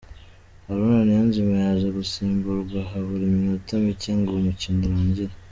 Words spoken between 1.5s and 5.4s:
yaje gusimburwa habura iminota mike ngo umukino urangire.